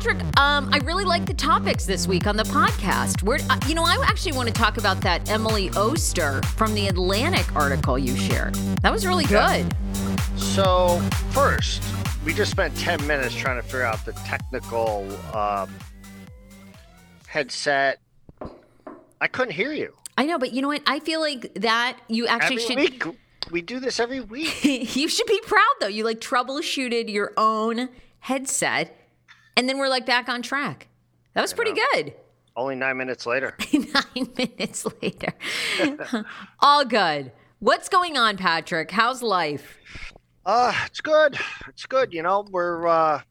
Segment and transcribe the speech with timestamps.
[0.00, 3.22] Patrick, um, I really like the topics this week on the podcast.
[3.22, 6.88] Where, uh, you know, I actually want to talk about that Emily Oster from the
[6.88, 8.54] Atlantic article you shared.
[8.80, 9.66] That was really good.
[10.36, 11.00] So,
[11.32, 11.82] first,
[12.24, 15.06] we just spent 10 minutes trying to figure out the technical
[15.36, 15.68] um,
[17.26, 17.98] headset.
[19.20, 19.94] I couldn't hear you.
[20.16, 20.80] I know, but you know what?
[20.86, 23.04] I feel like that you actually Every should.
[23.04, 23.18] week,
[23.50, 24.64] we do this every week.
[24.96, 25.88] you should be proud though.
[25.88, 28.96] You like troubleshooted your own headset,
[29.60, 30.88] and then we're like back on track.
[31.34, 32.14] That was pretty good.
[32.56, 33.54] Only nine minutes later.
[33.74, 35.34] Nine minutes later,
[36.60, 37.30] all good.
[37.58, 38.90] What's going on, Patrick?
[38.90, 39.78] How's life?
[40.46, 41.38] Uh, it's good.
[41.68, 42.14] It's good.
[42.14, 43.22] You know, we're, uh, I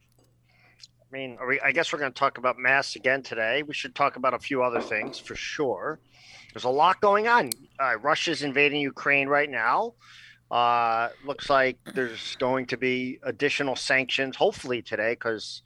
[1.12, 3.64] mean, are we, I guess we're going to talk about masks again today.
[3.64, 6.00] We should talk about a few other things for sure.
[6.54, 7.50] There's a lot going on.
[7.80, 9.96] Uh, Russia's invading Ukraine right now.
[10.52, 15.64] Uh, looks like there's going to be additional sanctions, hopefully today, because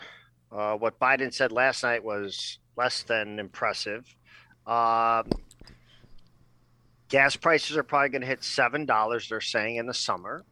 [0.56, 4.06] uh, what Biden said last night was less than impressive.
[4.68, 5.30] Um,
[7.10, 9.30] gas prices are probably going to hit seven dollars.
[9.30, 10.44] They're saying in the summer.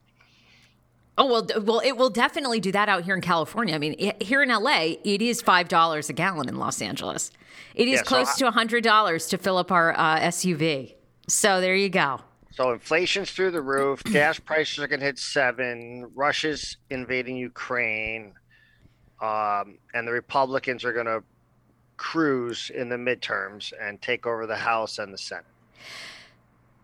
[1.17, 3.75] Oh well, well, it will definitely do that out here in California.
[3.75, 7.31] I mean, i- here in LA, it is five dollars a gallon in Los Angeles.
[7.75, 10.19] It is Yeah, so close I- to a hundred dollars to fill up our uh,
[10.19, 10.95] SUV.
[11.27, 12.21] So there you go.
[12.53, 14.03] So inflation's through the roof.
[14.03, 16.11] Gas prices are going to hit seven.
[16.15, 18.33] Russia's invading Ukraine,
[19.21, 21.23] um, and the Republicans are going to
[21.97, 25.45] cruise in the midterms and take over the House and the Senate.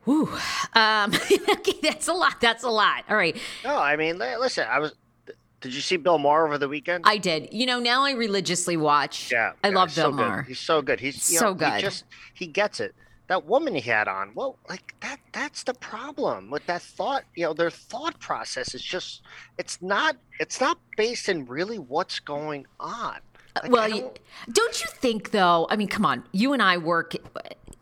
[0.06, 0.30] Whew.
[0.74, 1.12] Um,
[1.50, 2.40] okay, that's a lot.
[2.40, 3.04] That's a lot.
[3.10, 3.36] All right.
[3.64, 4.66] No, I mean, listen.
[4.70, 4.94] I was.
[5.60, 7.04] Did you see Bill Maher over the weekend?
[7.08, 7.50] I did.
[7.52, 9.32] You know, now I religiously watch.
[9.32, 10.18] yeah, I yeah, love Bill so good.
[10.28, 10.42] Maher.
[10.44, 11.00] He's so good.
[11.00, 11.74] He's you So know, good.
[11.74, 12.94] He just he gets it.
[13.28, 14.32] That woman he had on.
[14.36, 15.18] Well, like that.
[15.34, 17.24] That's the problem with that thought.
[17.36, 19.22] You know, their thought process is just.
[19.58, 20.16] It's not.
[20.40, 23.18] It's not based in really what's going on.
[23.56, 24.20] Uh, like, well, don't-
[24.52, 25.68] don't you think though?
[25.70, 26.24] I mean, come on.
[26.32, 27.14] You and I work.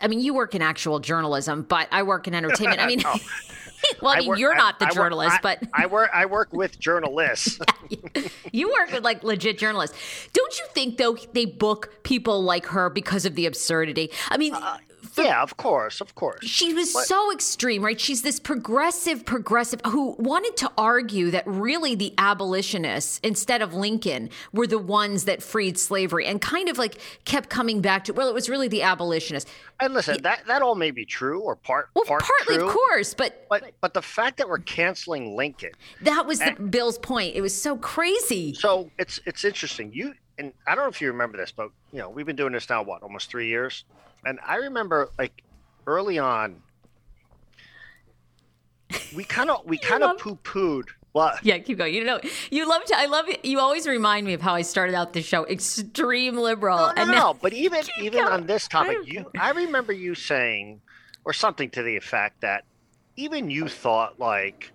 [0.01, 2.81] I mean, you work in actual journalism, but I work in entertainment.
[2.81, 3.01] I mean,
[4.01, 6.09] well, I mean, work- you're not the I journalist, I- but I work.
[6.11, 7.59] I work with journalists.
[8.51, 9.95] you work with like legit journalists.
[10.33, 14.09] Don't you think though they book people like her because of the absurdity?
[14.29, 14.77] I mean, uh,
[15.17, 16.45] yeah, of course, of course.
[16.45, 17.99] she was so extreme, right?
[17.99, 24.29] She's this progressive, progressive who wanted to argue that really the abolitionists, instead of Lincoln,
[24.53, 28.27] were the ones that freed slavery and kind of like kept coming back to, well,
[28.27, 29.49] it was really the abolitionists.
[29.79, 32.67] And listen, that that all may be true or part Well, part partly, true.
[32.67, 35.71] of course, but But but the fact that we're canceling Lincoln,
[36.01, 36.55] that was the, Eh.
[36.69, 37.35] Bill's point.
[37.35, 38.53] It was so crazy.
[38.53, 39.91] so it's it's interesting.
[39.93, 42.53] You and I don't know if you remember this, but you know we've been doing
[42.53, 43.83] this now what almost three years,
[44.25, 45.43] and I remember like
[45.87, 46.61] early on,
[49.15, 50.85] we kind of we kind of poo pooed.
[51.11, 51.45] What?
[51.45, 51.93] Yeah, keep going.
[51.93, 52.19] You know,
[52.51, 52.97] you love to.
[52.97, 53.45] I love it.
[53.45, 56.93] You always remind me of how I started out the show, extreme liberal, No, no,
[56.97, 57.33] and no.
[57.41, 58.33] But even even going.
[58.33, 60.81] on this topic, you I remember you saying,
[61.23, 62.65] or something to the effect that
[63.15, 64.73] even you thought like,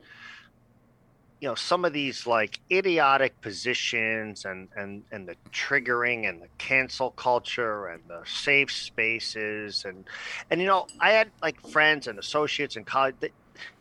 [1.41, 6.49] you know, some of these like idiotic positions and and and the triggering and the
[6.59, 10.05] cancel culture and the safe spaces and
[10.51, 13.31] and you know, I had like friends and associates and colleagues that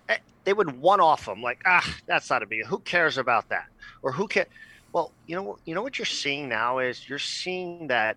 [0.07, 3.49] eh, they would one off them like ah that's not a big who cares about
[3.49, 3.67] that?
[4.01, 4.45] Or who can
[4.93, 8.15] well you know you know what you're seeing now is you're seeing that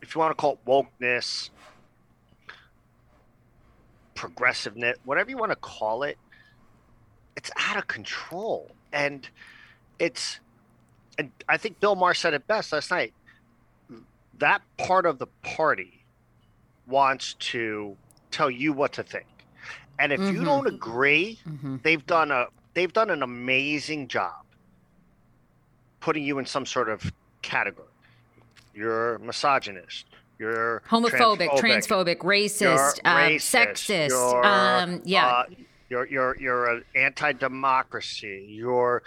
[0.00, 1.50] if you want to call it wokeness
[4.14, 6.16] progressiveness whatever you want to call it
[7.44, 9.28] it's out of control and
[9.98, 10.40] it's
[11.18, 13.12] and i think bill maher said it best last night
[14.38, 16.02] that part of the party
[16.86, 17.96] wants to
[18.30, 19.26] tell you what to think
[19.98, 20.44] and if you Mhm.
[20.46, 21.82] don't agree Mhm.
[21.82, 24.42] they've done a they've done an amazing job
[26.00, 27.86] putting you in some sort of category.
[28.74, 30.04] You're misogynist.
[30.38, 34.44] You're homophobic, transphobic, transphobic, racist, um, racist, sexist.
[34.44, 35.44] um, yeah, uh,
[35.88, 38.46] you're you're you're an anti-democracy.
[38.48, 39.02] You're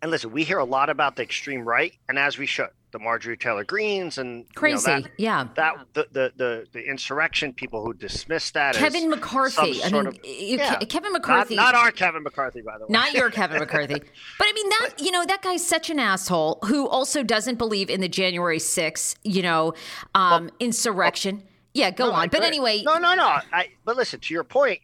[0.00, 2.98] and listen, we hear a lot about the extreme right, and as we should, the
[2.98, 4.86] Marjorie Taylor Greens and you know, crazy.
[4.86, 5.48] that, yeah.
[5.56, 9.82] that the, the the the insurrection people who dismiss that as Kevin McCarthy.
[9.84, 10.78] I mean, of- yeah.
[10.78, 11.56] Kevin not, McCarthy.
[11.56, 12.92] not our Kevin McCarthy, by the way.
[12.92, 13.94] Not your Kevin McCarthy.
[14.38, 17.90] But I mean that you know that guy's such an asshole who also doesn't believe
[17.90, 19.74] in the January 6th, you know,
[20.14, 21.42] um insurrection.
[21.74, 22.28] yeah, go No, on.
[22.30, 23.26] But anyway, no, no, no.
[23.52, 24.80] I but listen to your point.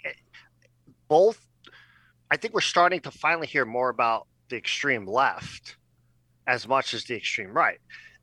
[1.13, 1.47] Both,
[2.31, 5.77] I think we're starting to finally hear more about the extreme left
[6.47, 7.79] as much as the extreme right,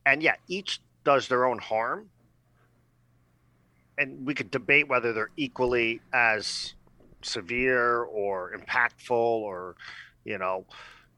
[0.07, 2.09] and yeah, each does their own harm,
[3.99, 6.73] and we could debate whether they're equally as
[7.21, 9.75] severe or impactful or,
[10.25, 10.65] you know,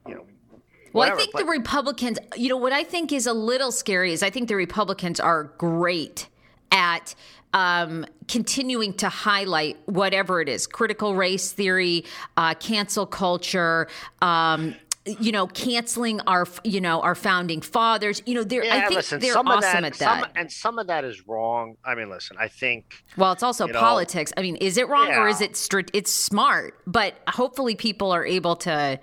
[0.06, 0.60] you know, Well,
[0.92, 4.12] whatever, I think but- the Republicans, you know, what I think is a little scary
[4.12, 6.28] is I think the Republicans are great
[6.70, 7.16] at
[7.54, 12.06] um, continuing to highlight whatever it is critical race theory,
[12.38, 13.88] uh, cancel culture.
[14.22, 14.76] Um,
[15.06, 18.22] you know, canceling our, you know, our founding fathers.
[18.28, 18.64] You know, they're.
[18.64, 20.22] yeah, I think listen, they're some awesome of that, at that.
[20.22, 21.76] Some, and some of that is wrong.
[21.84, 24.32] I mean, listen, I think Well, it's also you know, politics.
[24.38, 26.76] I mean, is it wrong or is it stri- it's smart?
[26.86, 29.00] But hopefully, people are able to.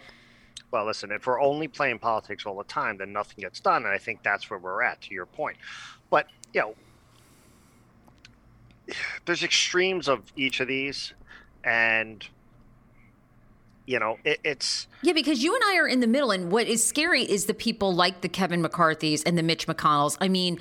[0.70, 3.84] well, listen, if we're only playing politics all the time, then nothing gets done.
[3.84, 5.56] And I think that's where we're at, to your point.
[6.10, 6.74] But, you know,
[9.26, 11.12] there's extremes of each of these.
[11.64, 12.26] And,
[13.86, 16.66] you know, it, it's, Yeah, because you and I are in the middle, and what
[16.66, 20.16] is scary is the people like the Kevin McCarthy's and the Mitch McConnells.
[20.20, 20.58] I mean,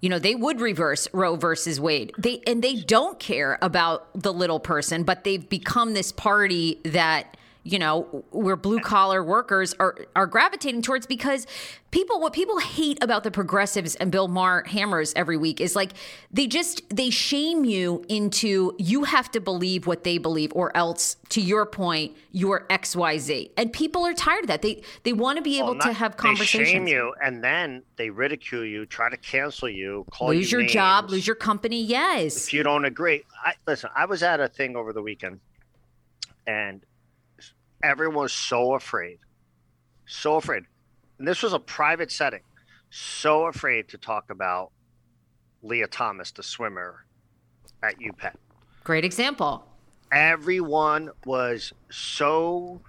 [0.00, 2.12] you know, they would reverse Roe versus Wade.
[2.16, 7.36] They and they don't care about the little person, but they've become this party that
[7.62, 11.46] you know where blue collar workers are are gravitating towards because
[11.90, 15.92] people what people hate about the progressives and Bill Maher hammers every week is like
[16.30, 21.16] they just they shame you into you have to believe what they believe or else
[21.30, 24.62] to your point you're XYZ and people are tired of that.
[24.62, 26.90] They they want to be able well, to not- have They shame conversations.
[26.90, 31.10] you, and then they ridicule you, try to cancel you, call lose you your job
[31.10, 32.46] lose your company yes.
[32.46, 33.24] If you don't agree.
[33.44, 35.40] I, listen, I was at a thing over the weekend,
[36.46, 36.82] and
[37.82, 39.18] everyone was so afraid,
[40.06, 40.64] so afraid.
[41.18, 42.42] And this was a private setting,
[42.90, 44.70] so afraid to talk about
[45.62, 47.04] Lia Thomas, the swimmer
[47.82, 48.34] at UPenn.
[48.84, 49.66] great example
[50.12, 52.80] Everyone was so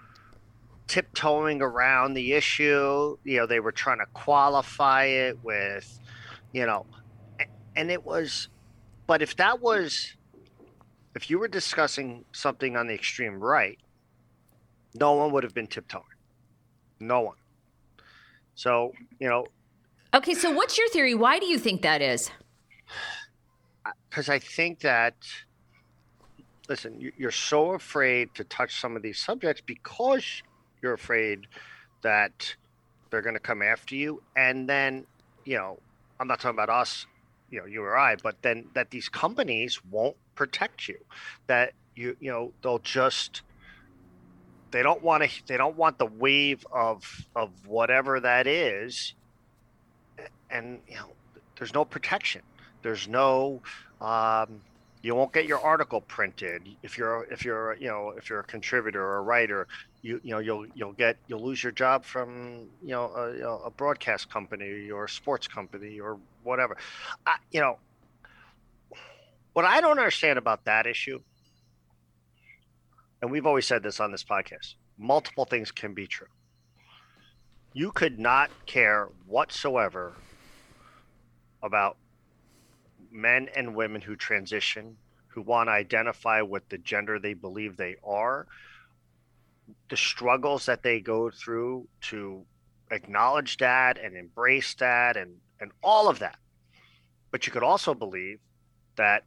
[0.88, 3.16] tiptoeing around the issue.
[3.24, 6.00] You know, they were trying to qualify it with,
[6.52, 6.86] you know,
[7.76, 8.50] and it was,
[9.06, 10.16] but if that was,
[11.16, 13.78] if you were discussing something on the extreme right,
[14.94, 16.04] no one would have been tiptoeing.
[17.00, 17.38] No one.
[18.56, 19.46] So, you know,
[20.14, 22.30] okay so what's your theory why do you think that is
[24.10, 25.16] because I think that
[26.70, 30.42] listen, you- you're so afraid to touch some of these subjects because
[30.82, 31.48] you're afraid
[32.02, 32.56] that
[33.10, 35.06] they're going to come after you, and then
[35.44, 35.80] you know,
[36.20, 37.08] I'm not talking about us,
[37.50, 40.98] you know, you or I, but then that these companies won't protect you,
[41.48, 43.42] that you you know they'll just
[44.72, 49.14] they don't want to they don't want the wave of of whatever that is.
[50.50, 51.08] And you know
[51.58, 52.42] there's no protection.
[52.82, 53.62] There's no
[54.00, 54.62] um,
[55.02, 56.64] you won't get your article printed.
[56.84, 59.68] If you're if you're you know if you're a contributor or a writer
[60.02, 63.42] you you know you'll you'll get you'll lose your job from you know a, you
[63.42, 66.78] know, a broadcast company or a sports company or whatever.
[67.26, 67.78] I, you know
[69.54, 71.20] what i don't understand about that issue
[73.22, 76.28] and we've always said this on this podcast multiple things can be true
[77.74, 80.14] you could not care whatsoever
[81.64, 81.98] about
[83.12, 84.98] men and women who transition,
[85.28, 88.48] who want to identify with the gender they believe they are,
[89.90, 92.44] the struggles that they go through to
[92.92, 96.38] acknowledge that and embrace that and, and all of that.
[97.32, 98.40] But you could also believe
[98.98, 99.24] that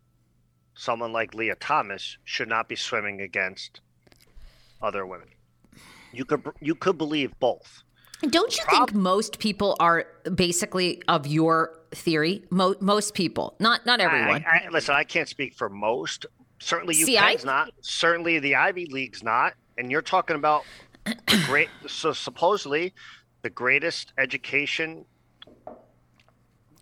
[0.75, 3.81] someone like Lia Thomas should not be swimming against
[4.83, 5.29] other women.
[6.13, 7.83] You could you could believe both.
[8.23, 12.45] Don't you Prob- think most people are basically of your theory?
[12.51, 14.45] Mo- most people, not not everyone.
[14.47, 16.27] I, I, listen, I can't speak for most.
[16.61, 17.71] Certainly, See, I- not.
[17.81, 19.55] Certainly, the Ivy League's not.
[19.77, 20.63] And you're talking about
[21.47, 21.69] great.
[21.89, 22.95] So supposedly,
[23.43, 25.05] the greatest education.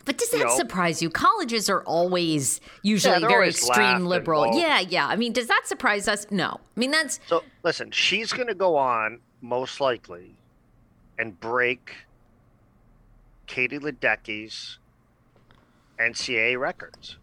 [0.04, 1.10] But does you that know- surprise you?
[1.10, 4.56] Colleges are always usually they're very always extreme liberal.
[4.58, 5.06] Yeah, yeah.
[5.06, 6.26] I mean, does that surprise us?
[6.30, 6.60] No.
[6.76, 10.34] I mean, that's So listen, she's going to go on most likely,
[11.18, 11.92] and break
[13.46, 14.78] Katie Ledecky's
[15.98, 17.16] NCAA records.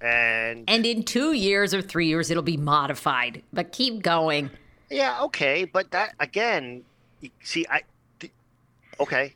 [0.00, 3.42] And and in two years or three years, it'll be modified.
[3.52, 4.50] But keep going.
[4.90, 6.82] Yeah, okay, but that again,
[7.42, 7.82] see, I,
[9.00, 9.34] okay,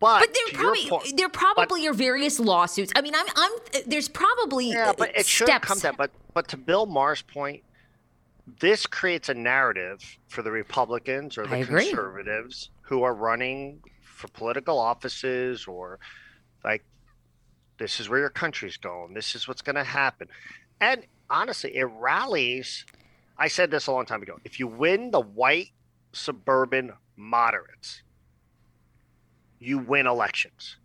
[0.00, 2.92] but, But to there probably point- there probably are various lawsuits.
[2.96, 3.52] I mean, I'm I'm
[3.86, 5.66] there's probably yeah, but it should steps.
[5.66, 5.96] come that.
[5.96, 7.62] But but to Bill Maher's point,
[8.60, 14.78] this creates a narrative for the Republicans or the conservatives who are running for political
[14.78, 15.98] offices or
[16.64, 16.84] like
[17.78, 19.14] this is where your country's going.
[19.14, 20.28] This is what's going to happen,
[20.80, 22.84] and honestly, it rallies.
[23.38, 24.38] I said this a long time ago.
[24.44, 25.70] If you win the white
[26.12, 28.02] suburban moderates,
[29.60, 30.76] you win elections.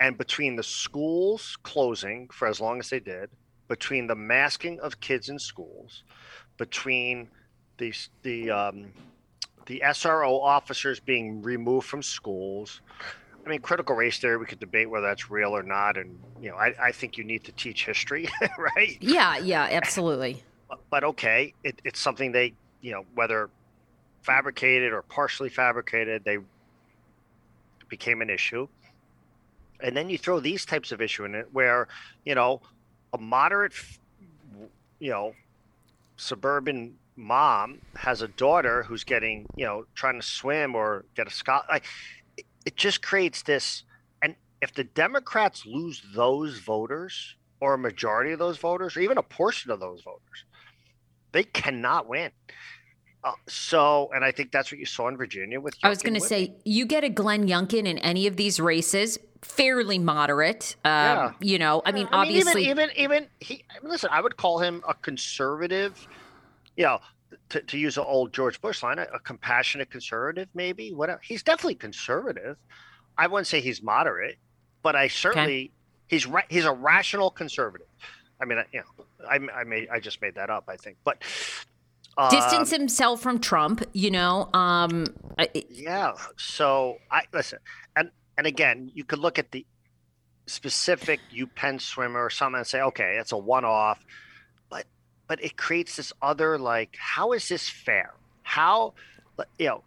[0.00, 3.30] And between the schools closing for as long as they did,
[3.68, 6.02] between the masking of kids in schools,
[6.58, 7.28] between
[7.78, 8.86] the the um,
[9.66, 12.80] the SRO officers being removed from schools.
[13.44, 15.98] I mean, critical race theory, we could debate whether that's real or not.
[15.98, 18.96] And, you know, I, I think you need to teach history, right?
[19.00, 20.42] Yeah, yeah, absolutely.
[20.68, 23.50] But, but okay, it, it's something they, you know, whether
[24.22, 26.38] fabricated or partially fabricated, they
[27.96, 28.66] became an issue.
[29.80, 31.86] And then you throw these types of issue in it where,
[32.24, 32.60] you know,
[33.12, 33.74] a moderate,
[34.98, 35.34] you know,
[36.16, 41.30] suburban mom has a daughter who's getting, you know, trying to swim or get a
[41.30, 41.64] scholar.
[41.68, 41.84] Like,
[42.66, 43.84] it just creates this.
[44.22, 49.18] And if the Democrats lose those voters or a majority of those voters or even
[49.18, 50.44] a portion of those voters,
[51.30, 52.32] they cannot win.
[53.24, 55.74] Uh, so, and I think that's what you saw in Virginia with.
[55.82, 59.18] I was going to say, you get a Glenn Youngkin in any of these races,
[59.40, 60.76] fairly moderate.
[60.84, 61.32] Um, yeah.
[61.40, 63.64] You know, I mean, I obviously, mean, even even even he.
[63.82, 66.06] Listen, I would call him a conservative.
[66.76, 66.98] You know,
[67.48, 70.92] to, to use an old George Bush line, a, a compassionate conservative, maybe.
[70.92, 71.20] Whatever.
[71.24, 72.58] He's definitely conservative.
[73.16, 74.36] I wouldn't say he's moderate,
[74.82, 75.72] but I certainly okay.
[76.08, 77.86] he's ra- he's a rational conservative.
[78.40, 81.22] I mean, you know, I, I made I just made that up, I think, but
[82.30, 83.84] distance um, himself from Trump.
[83.92, 85.06] You know, um,
[85.70, 86.12] yeah.
[86.36, 87.58] So I listen,
[87.96, 89.66] and and again, you could look at the
[90.46, 94.04] specific UPenn swimmer or something and say, okay, it's a one-off,
[94.68, 94.84] but
[95.26, 98.14] but it creates this other like, how is this fair?
[98.42, 98.94] How,
[99.58, 99.84] you know.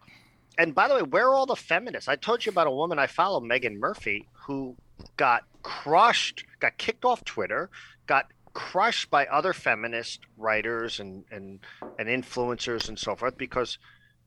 [0.58, 2.08] And by the way, where are all the feminists?
[2.08, 4.76] I told you about a woman I follow, Meghan Murphy, who
[5.16, 7.70] got crushed, got kicked off Twitter,
[8.08, 11.60] got crushed by other feminist writers and, and,
[12.00, 13.78] and influencers and so forth because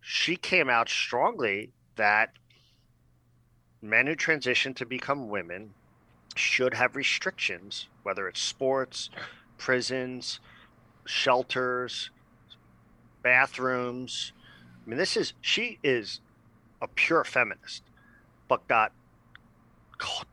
[0.01, 2.31] she came out strongly that
[3.83, 5.75] men who transition to become women
[6.37, 9.11] should have restrictions, whether it's sports,
[9.59, 10.39] prisons,
[11.05, 12.11] shelters,
[13.25, 14.33] bathrooms.
[14.87, 16.21] I mean, this is, she is
[16.81, 17.83] a pure feminist,
[18.47, 18.93] but got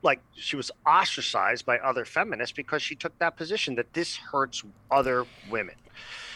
[0.02, 4.64] like she was ostracized by other feminists because she took that position that this hurts
[4.92, 5.76] other women.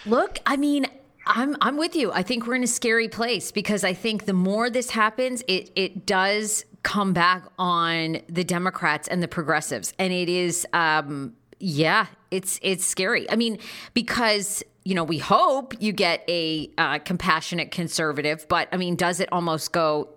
[0.06, 0.88] Look, I mean,
[1.26, 2.12] I'm I'm with you.
[2.12, 5.72] I think we're in a scary place because I think the more this happens, it
[5.76, 12.08] it does come back on the Democrats and the progressives, and it is, um, yeah,
[12.32, 13.30] it's it's scary.
[13.30, 13.60] I mean,
[13.94, 19.20] because you know we hope you get a uh, compassionate conservative, but I mean, does
[19.20, 20.10] it almost go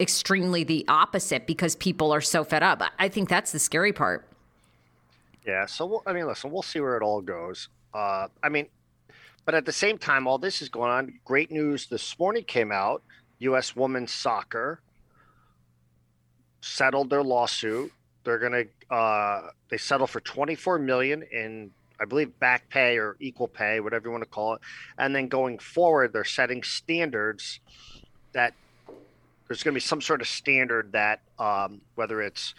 [0.00, 2.82] extremely the opposite because people are so fed up.
[2.98, 4.26] I think that's the scary part.
[5.46, 5.66] Yeah.
[5.66, 7.68] So, we'll, I mean, listen, we'll see where it all goes.
[7.92, 8.66] Uh, I mean,
[9.44, 11.14] but at the same time, all this is going on.
[11.24, 13.02] Great news this morning came out
[13.40, 13.74] U.S.
[13.74, 14.80] women's soccer
[16.60, 17.92] settled their lawsuit.
[18.24, 23.16] They're going to, uh, they settled for 24 million in I believe back pay or
[23.20, 24.60] equal pay, whatever you want to call it.
[24.98, 27.60] And then going forward, they're setting standards
[28.32, 28.54] that
[29.52, 32.54] there's going to be some sort of standard that um, whether it's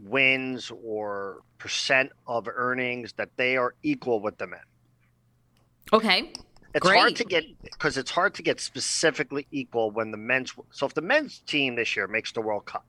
[0.00, 4.58] wins or percent of earnings that they are equal with the men.
[5.92, 6.32] Okay.
[6.74, 6.98] It's Great.
[6.98, 10.52] hard to get because it's hard to get specifically equal when the men's.
[10.72, 12.84] So if the men's team this year makes the World Cup,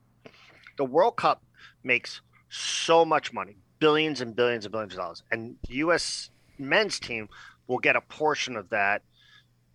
[0.77, 1.43] the World Cup
[1.83, 6.31] makes so much money, billions and billions and billions of dollars, and the U.S.
[6.57, 7.29] men's team
[7.67, 9.03] will get a portion of that.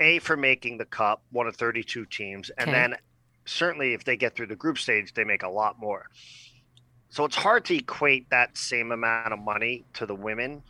[0.00, 2.72] A for making the cup, one of 32 teams, and okay.
[2.72, 2.96] then
[3.50, 6.06] certainly if they get through the group stage, they make a lot more.
[7.08, 10.62] So it's hard to equate that same amount of money to the women.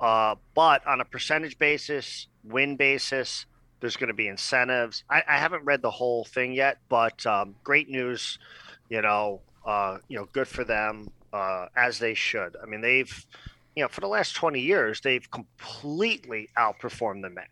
[0.00, 3.46] Uh, but on a percentage basis, win basis,
[3.80, 5.04] there's going to be incentives.
[5.08, 8.38] I, I, haven't read the whole thing yet, but um, great news.
[8.88, 12.56] You know, uh, you know, good for them uh, as they should.
[12.62, 13.26] I mean, they've,
[13.74, 17.46] you know, for the last 20 years, they've completely outperformed the men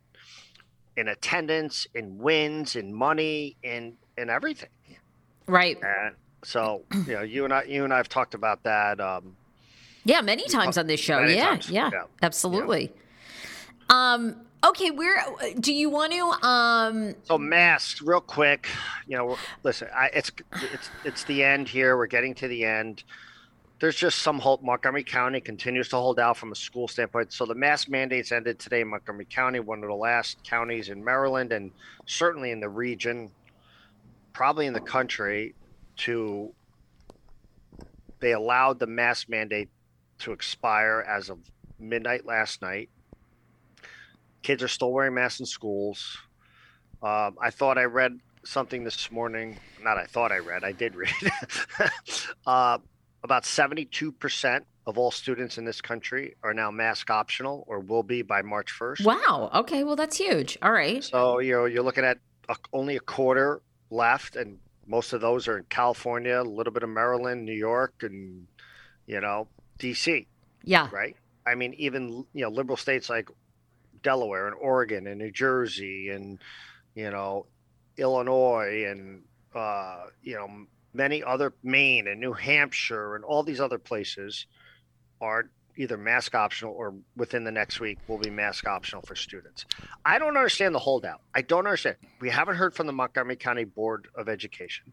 [0.96, 4.68] in attendance, in wins, in money, in in everything.
[5.46, 5.76] Right.
[5.82, 9.00] And so, you know, you and I, you and I have talked about that.
[9.00, 9.36] Um,
[10.04, 11.20] yeah, many times on this show.
[11.20, 12.92] Yeah, yeah, yeah, absolutely.
[13.90, 14.14] Yeah.
[14.14, 15.22] Um, okay, where
[15.58, 16.46] do you want to?
[16.46, 18.68] Um, so masks, real quick.
[19.06, 21.96] You know, listen, I, it's it's it's the end here.
[21.96, 23.02] We're getting to the end.
[23.84, 24.62] There's just some hope.
[24.62, 27.34] Montgomery County continues to hold out from a school standpoint.
[27.34, 31.04] So the mask mandates ended today in Montgomery County, one of the last counties in
[31.04, 31.70] Maryland, and
[32.06, 33.30] certainly in the region
[34.32, 35.54] probably in the country
[35.98, 36.54] to
[38.20, 39.68] they allowed the mask mandate
[40.20, 41.40] to expire as of
[41.78, 42.88] midnight last night.
[44.40, 46.16] Kids are still wearing masks in schools.
[47.02, 49.58] Um, I thought I read something this morning.
[49.82, 50.64] Not I thought I read.
[50.64, 51.12] I did read.
[52.46, 52.78] uh,
[53.24, 58.02] about seventy-two percent of all students in this country are now mask optional or will
[58.02, 59.04] be by March first.
[59.04, 59.50] Wow.
[59.54, 59.82] Okay.
[59.82, 60.58] Well, that's huge.
[60.62, 61.02] All right.
[61.02, 65.48] So you know you're looking at a, only a quarter left, and most of those
[65.48, 68.46] are in California, a little bit of Maryland, New York, and
[69.06, 70.26] you know D.C.
[70.62, 70.88] Yeah.
[70.92, 71.16] Right.
[71.46, 73.28] I mean, even you know liberal states like
[74.02, 76.38] Delaware and Oregon and New Jersey and
[76.94, 77.46] you know
[77.96, 79.22] Illinois and
[79.54, 84.46] uh, you know many other Maine and New Hampshire and all these other places
[85.20, 89.66] are either mask optional or within the next week will be mask optional for students.
[90.04, 91.20] I don't understand the holdout.
[91.34, 91.96] I don't understand.
[92.20, 94.92] We haven't heard from the Montgomery County Board of Education.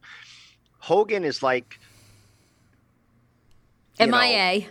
[0.80, 1.80] Hogan is like
[4.00, 4.66] MIA.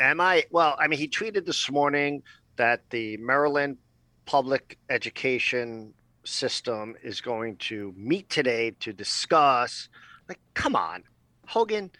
[0.00, 0.44] Am I?
[0.50, 2.22] Well, I mean, he tweeted this morning
[2.56, 3.76] that the Maryland
[4.24, 5.92] public education
[6.24, 9.88] system is going to meet today to discuss.
[10.28, 11.04] Like, come on,
[11.46, 11.90] Hogan,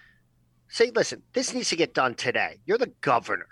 [0.69, 2.59] say, listen, this needs to get done today.
[2.67, 3.47] You're the governor.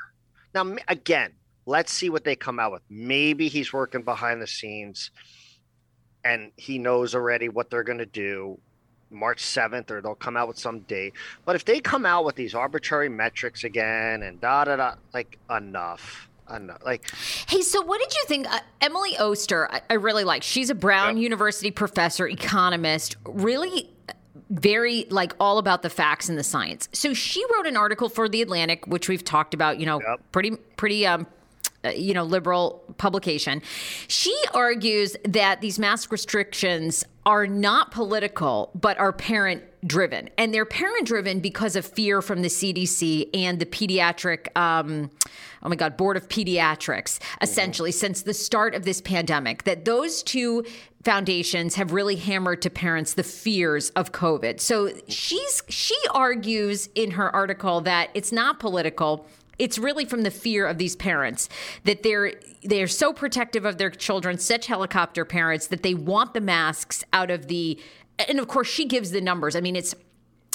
[0.54, 1.32] Now, again,
[1.66, 2.82] let's see what they come out with.
[2.88, 5.10] Maybe he's working behind the scenes
[6.24, 8.58] and he knows already what they're going to do.
[9.10, 11.12] March 7th, or they'll come out with some date.
[11.44, 15.38] But if they come out with these arbitrary metrics again and da da da, like
[15.50, 16.28] enough.
[16.54, 16.82] Enough.
[16.84, 17.08] Like,
[17.48, 18.52] hey, so what did you think?
[18.52, 20.42] Uh, Emily Oster, I, I, really like.
[20.42, 21.16] She's a Brown.
[21.16, 23.90] University professor, economist, really
[24.60, 26.88] very like all about the facts and the science.
[26.92, 30.20] So she wrote an article for the Atlantic, which we've talked about, you know, yep.
[30.32, 31.26] pretty pretty um
[31.84, 33.60] uh, you know, liberal publication.
[34.08, 40.30] She argues that these mask restrictions are not political, but are parent driven.
[40.38, 45.10] And they're parent driven because of fear from the CDC and the pediatric, um,
[45.62, 47.98] oh my God, Board of Pediatrics, essentially, mm-hmm.
[47.98, 49.64] since the start of this pandemic.
[49.64, 50.64] That those two
[51.02, 54.60] foundations have really hammered to parents the fears of COVID.
[54.60, 59.26] So she's she argues in her article that it's not political
[59.56, 61.48] it's really from the fear of these parents
[61.84, 62.32] that they're
[62.64, 67.30] they're so protective of their children such helicopter parents that they want the masks out
[67.30, 67.78] of the
[68.28, 69.94] and of course she gives the numbers i mean it's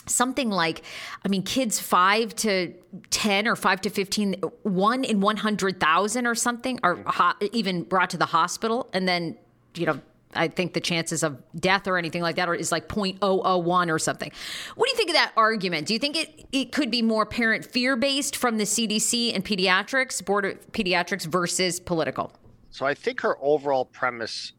[0.06, 0.82] something like
[1.24, 2.74] i mean kids 5 to
[3.10, 7.06] 10 or 5 to 15 1 in 100,000 or something are mm.
[7.06, 9.38] ho- even brought to the hospital and then
[9.76, 10.00] you know
[10.36, 14.32] I think the chances of death or anything like that is like 0.001 or something.
[14.76, 15.88] What do you think of that argument?
[15.88, 19.43] Do you think it, it could be more parent fear based from the CDC and
[19.43, 22.32] pediatrics, Board of Pediatrics versus political?
[22.69, 24.54] So I think her overall premise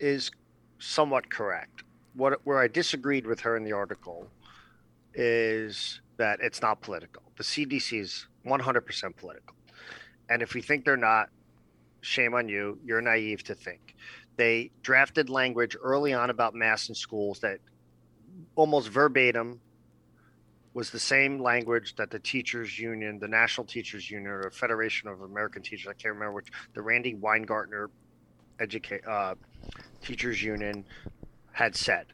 [0.00, 0.30] is
[0.78, 1.73] somewhat correct.
[2.14, 4.28] What where I disagreed with her in the article
[5.14, 7.22] is that it's not political.
[7.36, 9.56] The CDC is 100% political.
[10.28, 11.28] And if we think they're not,
[12.00, 12.78] shame on you.
[12.84, 13.94] You're naive to think
[14.36, 17.58] they drafted language early on about masks in schools that
[18.56, 19.60] almost verbatim
[20.72, 25.20] was the same language that the teachers union, the National Teachers Union, or Federation of
[25.22, 27.88] American Teachers, I can't remember which, the Randi Weingarten
[28.58, 29.36] educate uh,
[30.02, 30.84] teachers union
[31.54, 32.06] had said.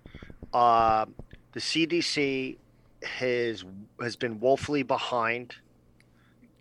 [0.52, 1.06] Uh,
[1.52, 2.56] the CDC
[3.02, 3.64] has
[4.00, 5.54] has been woefully behind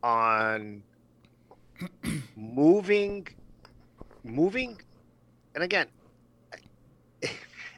[0.01, 0.81] on
[2.35, 3.27] moving
[4.23, 4.79] moving
[5.53, 5.87] and again,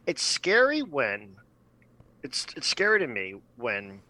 [0.06, 1.36] it's scary when
[2.24, 4.02] it's it's scary to me when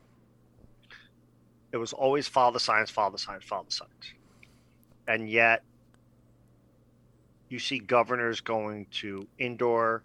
[1.71, 4.13] it was always follow the science, follow the science, follow the science,
[5.07, 5.63] and yet
[7.47, 10.03] you see governors going to indoor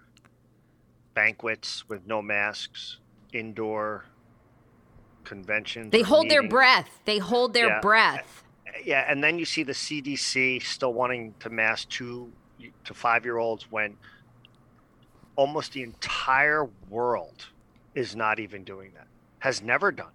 [1.17, 2.99] banquets with no masks,
[3.33, 4.05] indoor
[5.25, 5.91] conventions.
[5.91, 6.43] They hold meetings.
[6.43, 7.01] their breath.
[7.07, 7.81] They hold their yeah.
[7.81, 8.45] breath.
[8.85, 12.31] Yeah, and then you see the CDC still wanting to mask two
[12.85, 13.97] to five year olds when
[15.35, 17.47] almost the entire world
[17.95, 19.07] is not even doing that,
[19.39, 20.13] has never done,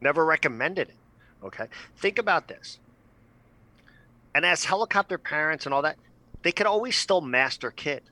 [0.00, 0.96] never recommended it.
[1.44, 1.66] Okay.
[1.96, 2.78] Think about this.
[4.34, 5.96] And as helicopter parents and all that,
[6.42, 8.02] they could always still master kid.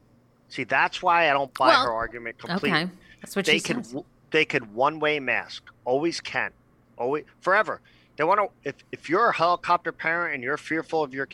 [0.52, 2.82] See, that's why I don't buy well, her argument completely.
[2.82, 2.90] Okay.
[3.22, 4.02] That's what they she could says.
[4.30, 5.64] they could one way mask.
[5.84, 6.52] Always can.
[6.98, 7.80] Always forever.
[8.16, 11.26] They want to if if you're a helicopter parent and you're fearful of your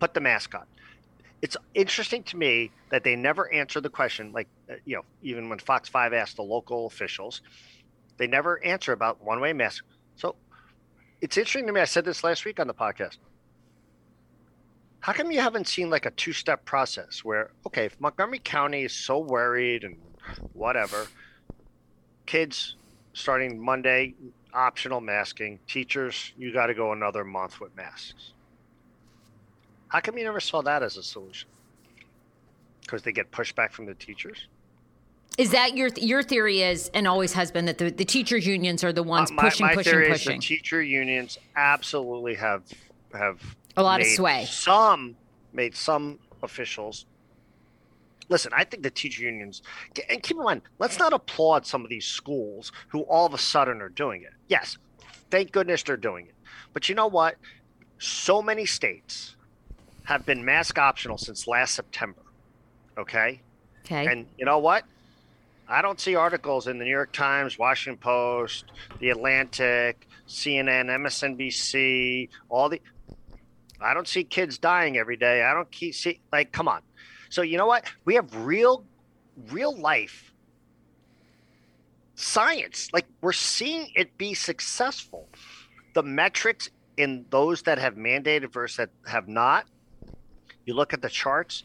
[0.00, 0.64] put the mask on
[1.42, 5.48] it's interesting to me that they never answer the question like uh, you know even
[5.48, 7.42] when fox 5 asked the local officials
[8.16, 9.84] they never answer about one-way mask
[10.16, 10.34] so
[11.20, 13.18] it's interesting to me i said this last week on the podcast
[15.02, 18.92] how come you haven't seen like a two-step process where okay if montgomery county is
[18.92, 19.96] so worried and
[20.54, 21.06] whatever
[22.26, 22.76] kids
[23.12, 24.14] starting monday
[24.54, 28.32] optional masking teachers you got to go another month with masks
[29.92, 31.50] how come you never saw that as a solution?
[32.80, 34.46] Because they get pushback from the teachers.
[35.36, 38.82] Is that your your theory is and always has been that the, the teachers unions
[38.84, 40.38] are the ones uh, my, pushing, my pushing, theory pushing?
[40.38, 42.62] Is the teacher unions absolutely have
[43.12, 43.40] have
[43.76, 44.44] a lot of sway.
[44.46, 45.16] Some
[45.52, 47.06] made some officials
[48.32, 49.62] listen, I think the teacher unions,
[50.08, 53.38] and keep in mind, let's not applaud some of these schools who all of a
[53.38, 54.32] sudden are doing it.
[54.48, 54.78] Yes,
[55.30, 56.34] thank goodness they're doing it.
[56.72, 57.36] But you know what?
[57.98, 59.36] So many states
[60.04, 62.22] have been mask optional since last September.
[62.98, 63.40] Okay.
[63.84, 64.06] Okay.
[64.06, 64.84] And you know what?
[65.68, 68.66] I don't see articles in the New York Times, Washington Post,
[68.98, 72.80] The Atlantic, CNN, MSNBC, all the.
[73.84, 75.42] I don't see kids dying every day.
[75.42, 76.82] I don't keep see like, come on.
[77.28, 77.84] So you know what?
[78.04, 78.84] We have real,
[79.50, 80.32] real life
[82.14, 82.88] science.
[82.92, 85.28] Like we're seeing it be successful.
[85.94, 89.66] The metrics in those that have mandated versus that have not.
[90.64, 91.64] You look at the charts,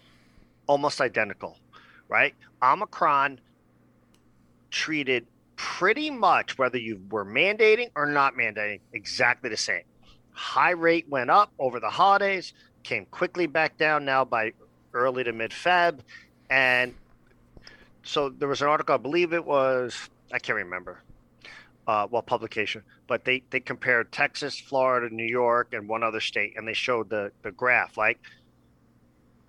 [0.66, 1.58] almost identical,
[2.08, 2.34] right?
[2.64, 3.40] Omicron
[4.72, 9.84] treated pretty much whether you were mandating or not mandating exactly the same.
[10.38, 14.54] High rate went up over the holidays, came quickly back down now by
[14.94, 16.00] early to mid Feb.
[16.50, 16.94] And
[18.04, 21.02] so there was an article, I believe it was, I can't remember
[21.88, 26.54] uh, what publication, but they, they compared Texas, Florida, New York, and one other state,
[26.56, 27.98] and they showed the, the graph.
[27.98, 28.20] Like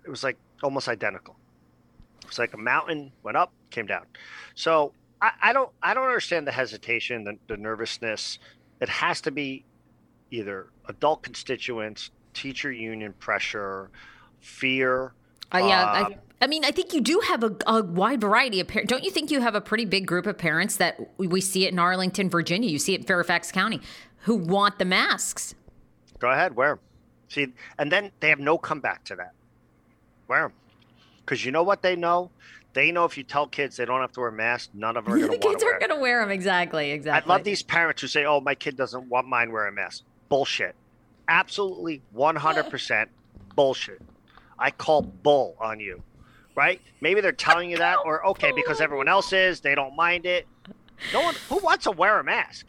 [0.03, 1.35] it was like almost identical.
[2.21, 4.05] It was like a mountain went up, came down.
[4.55, 8.39] So I, I don't I don't understand the hesitation, the, the nervousness.
[8.81, 9.65] It has to be
[10.31, 13.89] either adult constituents, teacher union pressure,
[14.39, 15.13] fear.
[15.53, 18.59] Uh, yeah, uh, I, I, mean, I think you do have a, a, wide variety
[18.59, 18.89] of parents.
[18.89, 21.73] Don't you think you have a pretty big group of parents that we see it
[21.73, 22.69] in Arlington, Virginia?
[22.69, 23.81] You see it in Fairfax County,
[24.19, 25.55] who want the masks.
[26.19, 26.79] Go ahead, wear them.
[27.29, 29.33] See, and then they have no comeback to that.
[30.27, 30.53] Wear them,
[31.25, 32.29] because you know what they know
[32.73, 35.13] they know if you tell kids they don't have to wear masks, none of them
[35.13, 35.51] are going to wear them.
[35.51, 36.31] The kids aren't going to wear them.
[36.31, 36.91] Exactly.
[36.91, 37.31] Exactly.
[37.31, 40.03] I love these parents who say, "Oh, my kid doesn't want mine wearing a mask."
[40.29, 40.75] Bullshit.
[41.27, 43.09] Absolutely, one hundred percent
[43.55, 44.01] bullshit.
[44.57, 46.01] I call bull on you.
[46.55, 46.81] Right?
[47.01, 50.47] Maybe they're telling you that, or okay, because everyone else is, they don't mind it.
[51.13, 52.65] No one who wants to wear a mask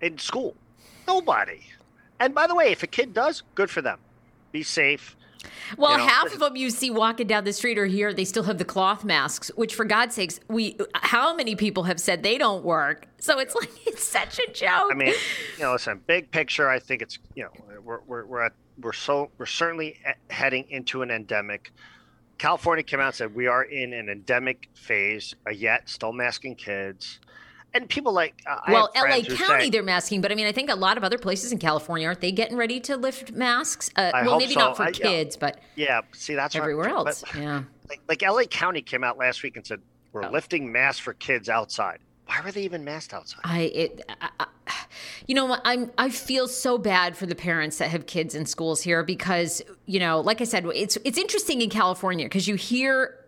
[0.00, 0.54] in school.
[1.06, 1.60] Nobody.
[2.20, 3.98] And by the way, if a kid does, good for them.
[4.52, 5.16] Be safe
[5.76, 8.24] well, you know, half of them you see walking down the street or here, they
[8.24, 12.22] still have the cloth masks, which for God's sakes, we how many people have said
[12.22, 13.06] they don't work?
[13.18, 14.90] So it's like it's such a joke.
[14.90, 15.14] I mean,
[15.56, 18.92] you know, listen, big picture, I think it's you know we're we're we're at we're
[18.92, 19.98] so we're certainly
[20.30, 21.72] heading into an endemic.
[22.36, 26.56] California came out and said we are in an endemic phase, uh, yet still masking
[26.56, 27.20] kids
[27.74, 30.70] and people like uh, well la county say, they're masking but i mean i think
[30.70, 33.90] a lot of other places in california aren't they getting ready to lift masks?
[33.96, 34.60] Uh, well maybe so.
[34.60, 37.62] not for I, kids but yeah see that's everywhere else but, yeah.
[37.88, 39.80] like, like, la county came out last week and said
[40.14, 40.30] we're oh.
[40.30, 41.98] lifting masks for kids outside.
[42.26, 43.40] Why were they even masked outside?
[43.42, 44.46] I it I,
[45.26, 48.80] you know i'm i feel so bad for the parents that have kids in schools
[48.80, 53.18] here because you know like i said it's it's interesting in california because you hear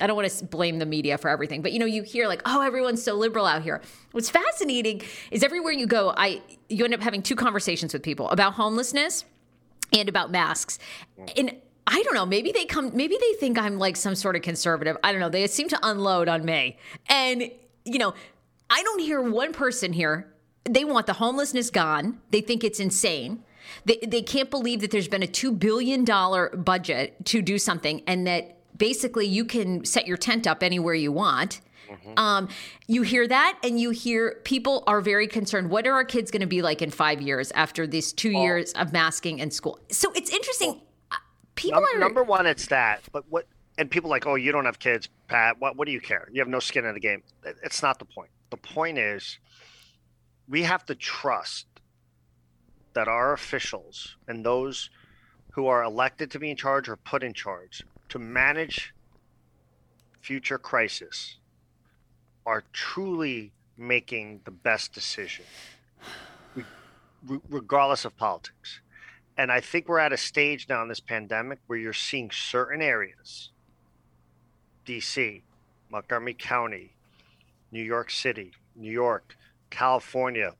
[0.00, 2.42] I, don't want to blame the media for everything, but you know, you hear like,
[2.44, 3.80] oh, everyone's so liberal out here.
[4.12, 8.28] What's fascinating is everywhere you go, I you end up having two conversations with people
[8.30, 9.24] about homelessness
[9.92, 10.78] and about masks.
[11.36, 14.42] And I don't know, maybe they come maybe they think I'm like some sort of
[14.42, 14.96] conservative.
[15.04, 15.28] I don't know.
[15.28, 16.78] They seem to unload on me.
[17.08, 17.50] And
[17.84, 18.14] you know,
[18.70, 20.32] I don't hear one person here.
[20.64, 22.20] They want the homelessness gone.
[22.30, 23.44] They think it's insane.
[23.84, 28.26] They, they can't believe that there's been a $2 billion budget to do something and
[28.26, 31.60] that basically you can set your tent up anywhere you want.
[31.88, 32.18] Mm-hmm.
[32.18, 32.48] Um,
[32.86, 35.70] you hear that, and you hear people are very concerned.
[35.70, 38.72] What are our kids going to be like in five years after these two years
[38.72, 39.78] of masking in school?
[39.90, 40.70] So it's interesting.
[40.70, 40.82] Well,
[41.12, 41.16] uh,
[41.54, 42.46] people num- are number one.
[42.46, 43.46] It's that, but what?
[43.76, 45.60] And people like, oh, you don't have kids, Pat.
[45.60, 45.76] What?
[45.76, 46.28] What do you care?
[46.32, 47.22] You have no skin in the game.
[47.62, 48.30] It's not the point.
[48.50, 49.38] The point is,
[50.48, 51.66] we have to trust
[52.94, 54.90] that our officials and those
[55.50, 57.84] who are elected to be in charge or put in charge
[58.14, 58.94] to manage
[60.20, 61.38] future crisis
[62.46, 65.44] are truly making the best decision,
[67.48, 68.80] regardless of politics.
[69.36, 72.80] And I think we're at a stage now in this pandemic where you're seeing certain
[72.80, 73.50] areas,
[74.86, 75.42] DC,
[75.90, 76.94] Montgomery County,
[77.72, 79.36] New York City, New York,
[79.70, 80.52] California,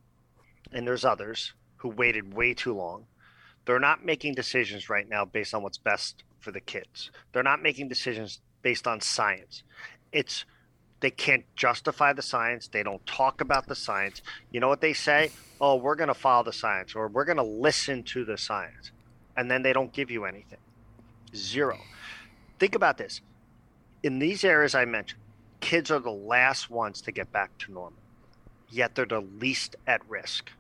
[0.73, 3.07] and there's others who waited way too long.
[3.65, 7.11] They're not making decisions right now based on what's best for the kids.
[7.33, 9.63] They're not making decisions based on science.
[10.13, 10.45] It's
[11.01, 12.69] they can't justify the science.
[12.69, 14.23] They don't talk about the science.
[14.53, 15.33] You know what they say?
[15.61, 18.91] Oh, we're going to follow the science or we're going to listen to the science.
[19.37, 20.61] And then they don't give you anything.
[21.35, 21.79] Zero.
[22.59, 23.21] Think about this.
[24.03, 25.21] In these areas I mentioned,
[25.61, 27.99] kids are the last ones to get back to normal,
[28.71, 30.51] yet they're the least at risk.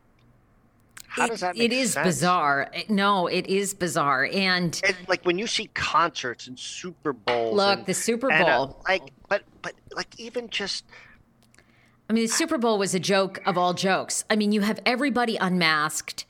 [1.14, 2.07] How does that It is sense?
[2.07, 2.70] bizarre.
[2.88, 4.29] No, it is bizarre.
[4.33, 7.55] And And like when you see concerts and Super Bowls.
[7.57, 8.83] look, and, the Super and, uh, Bowl.
[8.88, 10.85] like, but but like even just
[12.11, 14.24] I mean, the Super Bowl was a joke of all jokes.
[14.29, 16.27] I mean, you have everybody unmasked,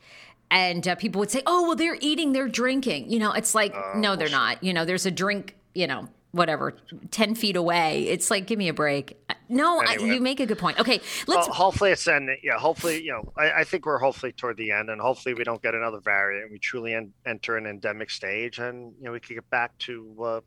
[0.49, 3.75] and uh, people would say, "Oh, well, they're eating, they're drinking." You know, it's like,
[3.75, 4.63] Uh, no, they're not.
[4.63, 5.55] You know, there's a drink.
[5.73, 6.75] You know, whatever,
[7.11, 8.03] ten feet away.
[8.03, 9.17] It's like, give me a break.
[9.47, 10.79] No, I, you make a good point.
[10.79, 11.47] Okay, let's.
[11.47, 12.35] well, hopefully it's in.
[12.43, 13.31] Yeah, hopefully you know.
[13.37, 16.51] I, I think we're hopefully toward the end, and hopefully we don't get another variant.
[16.51, 20.15] We truly en- enter an endemic stage, and you know we can get back to.
[20.19, 20.41] Uh,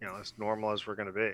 [0.00, 1.32] you know, as normal as we're going to be.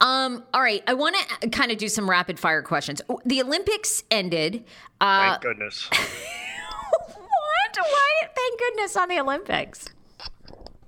[0.00, 3.00] Um, all right, I want to kind of do some rapid fire questions.
[3.24, 4.64] The Olympics ended.
[5.00, 5.88] Uh, Thank goodness.
[5.90, 7.76] what?
[7.76, 8.28] Why?
[8.34, 9.93] Thank goodness on the Olympics.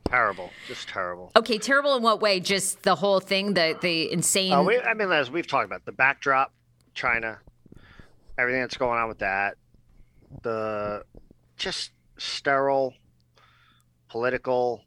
[0.09, 1.33] Terrible, just terrible.
[1.37, 2.40] Okay, terrible in what way?
[2.40, 4.53] Just the whole thing, the the insane.
[4.53, 6.53] Uh, we, I mean, as we've talked about, the backdrop,
[6.95, 7.38] China,
[8.38, 9.57] everything that's going on with that,
[10.42, 11.05] the
[11.57, 12.95] just sterile,
[14.09, 14.83] political.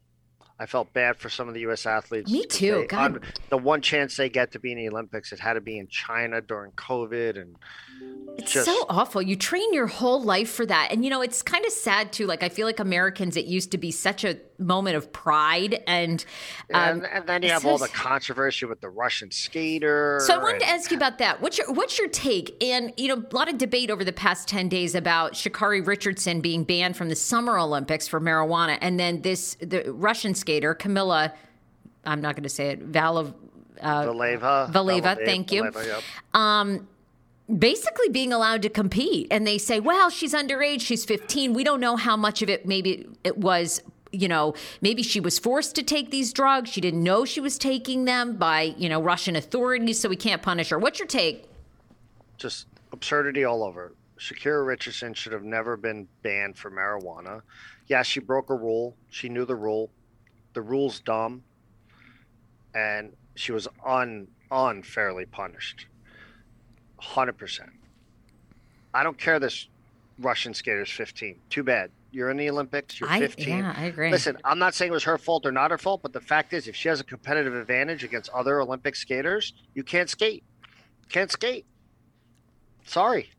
[0.60, 1.86] I felt bad for some of the U.S.
[1.86, 2.30] athletes.
[2.30, 3.14] Me too, they- God.
[3.14, 5.78] on- the one chance they get to be in the Olympics, it had to be
[5.78, 7.56] in China during COVID, and
[8.36, 9.22] It's just so awful.
[9.22, 10.88] You train your whole life for that.
[10.92, 12.26] And you know, it's kind of sad too.
[12.26, 16.22] Like I feel like Americans it used to be such a moment of pride and
[16.74, 20.20] um, and, and then you have so all the controversy with the Russian skater.
[20.26, 21.40] so I wanted to ask you about that.
[21.40, 22.62] What's your what's your take?
[22.62, 26.40] And you know, a lot of debate over the past 10 days about Sha'Carri Richardson
[26.42, 31.32] being banned from the Summer Olympics for marijuana and then this the Russian skater Kamila
[32.04, 32.90] I'm not going to say it.
[32.90, 33.34] Valov
[33.80, 34.72] uh, Valieva.
[34.72, 35.64] Valieva, thank you.
[35.64, 36.02] Valieva,
[36.34, 37.58] yep.
[37.58, 41.80] basically being allowed to compete and they say well she's underage she's 15 we don't
[41.80, 43.82] know how much of it maybe it was
[44.12, 47.58] you know maybe she was forced to take these drugs she didn't know she was
[47.58, 51.50] taking them by you know russian authorities so we can't punish her what's your take
[52.40, 53.92] just absurdity all over.
[54.18, 57.42] Sha'Carri Richardson should have never been banned for marijuana.
[57.86, 58.96] Yeah, she broke a rule.
[59.10, 59.90] She knew the rule.
[60.52, 61.42] The rule's dumb,
[62.74, 65.86] and she was un unfairly punished.
[66.98, 67.70] Hundred percent.
[68.92, 69.38] I don't care.
[69.38, 69.68] This
[70.18, 71.36] Russian skater's fifteen.
[71.48, 71.90] Too bad.
[72.12, 72.98] You're in the Olympics.
[72.98, 73.48] You're I, 15.
[73.48, 76.02] yeah i agree Listen, I'm not saying it was her fault or not her fault,
[76.02, 79.84] but the fact is, if she has a competitive advantage against other Olympic skaters, you
[79.84, 80.42] can't skate.
[81.08, 81.66] Can't skate.
[82.84, 83.30] Sorry.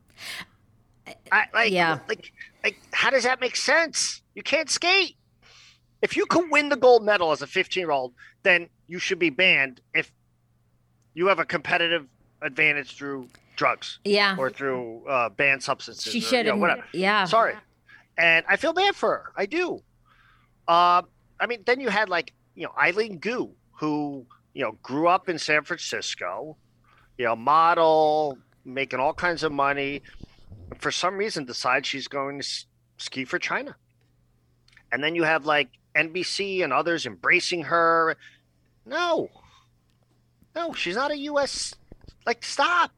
[1.32, 2.00] I like Yeah.
[2.08, 2.32] like
[2.64, 4.22] like how does that make sense?
[4.36, 5.18] You can't skate.
[6.02, 9.20] If you can win the gold medal as a 15 year old, then you should
[9.20, 10.12] be banned if
[11.14, 12.08] you have a competitive
[12.42, 16.12] advantage through drugs yeah or through uh, banned substances.
[16.12, 16.84] she should you know, whatever.
[16.94, 17.54] yeah Sorry.
[18.18, 19.32] And I feel bad for her.
[19.36, 19.82] I do.
[20.68, 21.02] Uh,
[21.40, 25.30] I mean, then you had like, you know, Eileen Gu, who, you know, grew up
[25.30, 26.58] in San Francisco,
[27.18, 30.02] you know, model, making all kinds of money.
[30.78, 32.48] For some reason, decides she's going to
[32.98, 33.76] ski for China.
[34.92, 38.16] And then you have like NBC and others embracing her.
[38.86, 39.30] No.
[40.56, 41.74] No, she's not a U.S.
[42.26, 42.92] Like, stop.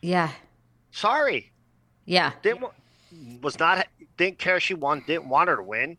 [0.00, 0.30] yeah
[0.92, 1.52] Sorry
[2.06, 2.64] yeah didn't
[3.42, 3.86] was not
[4.16, 5.96] didn't care she won didn't want her to win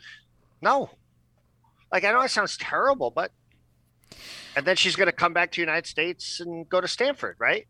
[0.61, 0.89] no
[1.91, 3.31] like i know it sounds terrible but
[4.55, 7.35] and then she's going to come back to the united states and go to stanford
[7.39, 7.67] right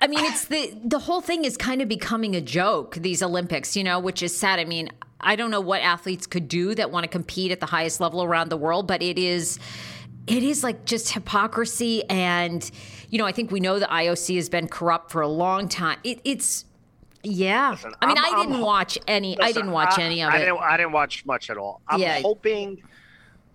[0.00, 2.94] I mean, it's the the whole thing is kind of becoming a joke.
[2.96, 4.60] These Olympics, you know, which is sad.
[4.60, 4.90] I mean,
[5.22, 8.22] I don't know what athletes could do that want to compete at the highest level
[8.22, 9.58] around the world, but it is
[10.26, 12.70] it is like just hypocrisy and
[13.08, 15.98] you know i think we know the ioc has been corrupt for a long time.
[16.04, 16.66] It, it's
[17.22, 17.74] yeah.
[18.00, 20.36] I mean I'm- i didn't I'm- watch any i didn't watch I- any of I
[20.36, 20.40] it.
[20.44, 21.80] didn't, I didn't watch much at all.
[21.88, 22.20] I'm Yeah.
[22.20, 22.82] hoping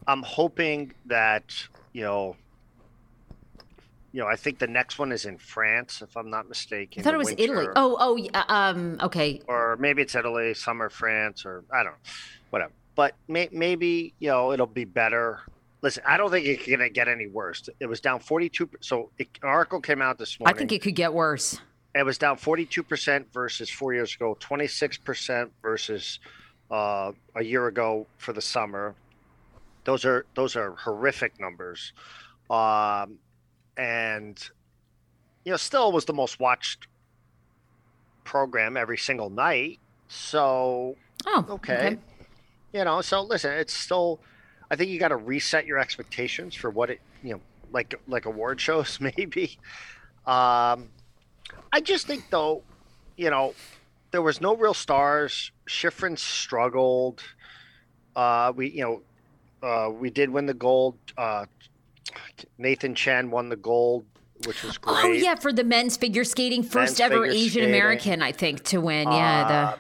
[0.08, 1.54] i'm hoping that
[1.93, 2.36] you know
[4.15, 7.04] you know i think the next one is in france if i'm not mistaken i
[7.04, 11.45] thought it was italy oh oh yeah, um okay or maybe it's Italy, summer France,
[11.45, 12.12] or I don't know,
[12.49, 12.71] whatever.
[12.95, 15.41] But may, maybe you know it'll be better.
[15.82, 17.67] Listen, I don't think it's gonna get any worse.
[17.80, 18.69] It was down forty two.
[18.82, 20.56] So it, an article came out this morning.
[20.56, 21.60] i think it could get worse
[21.93, 26.19] it was down forty two percent versus four years ago, twenty six percent versus
[26.71, 28.95] uh, a year ago for the summer.
[29.84, 31.93] Those are those are horrific numbers,
[32.49, 33.19] um,
[33.77, 34.49] and
[35.43, 36.88] you know still was the most watched
[38.23, 39.79] program every single night.
[40.07, 41.97] So oh okay.
[42.73, 44.19] You know, so listen, it's still
[44.69, 48.25] I think you got to reset your expectations for what it, you know, like like
[48.25, 49.57] award shows maybe.
[50.25, 50.89] Um
[51.71, 52.63] I just think though,
[53.15, 53.53] you know,
[54.11, 55.51] there was no real stars.
[55.67, 57.21] Shiffrin struggled.
[58.15, 59.01] Uh we, you know,
[59.67, 60.97] uh we did win the gold.
[61.17, 61.45] Uh
[62.58, 64.06] Nathan Chen won the gold
[64.46, 64.98] which was great.
[65.06, 68.82] Oh yeah, for the men's figure skating, first Men's ever Asian American, I think, to
[68.82, 69.10] win.
[69.10, 69.78] Yeah, Uh,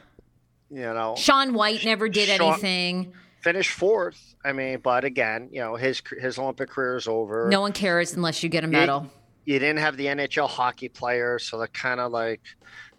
[0.69, 3.13] the you know, Shaun White never did Sean- anything.
[3.41, 4.35] finished fourth.
[4.45, 7.49] I mean, but again, you know, his his Olympic career is over.
[7.49, 9.11] No one cares unless you get a medal.
[9.43, 12.41] you didn't have the NHL hockey players, so that kind of like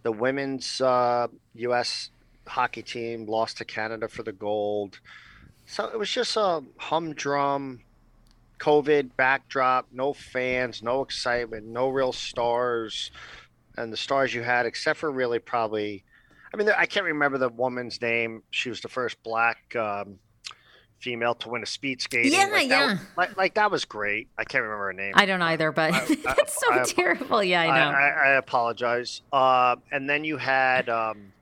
[0.03, 2.11] the women's uh, U.S.
[2.47, 5.01] hockey team lost to Canada for the gold.
[5.65, 7.81] So it was just a humdrum
[8.59, 13.11] COVID backdrop, no fans, no excitement, no real stars,
[13.77, 16.05] and the stars you had, except for really probably,
[16.53, 18.43] I mean, I can't remember the woman's name.
[18.51, 19.75] She was the first black.
[19.77, 20.19] Um,
[20.99, 22.33] Female to win a speed skating.
[22.33, 22.95] Yeah, like yeah.
[22.95, 24.29] That, like, like that was great.
[24.39, 25.13] I can't remember her name.
[25.15, 27.45] I don't either, but I- I- that's so I- terrible.
[27.45, 27.97] Yeah, I know.
[27.97, 29.21] I, I apologize.
[29.31, 31.33] Uh, and then you had um,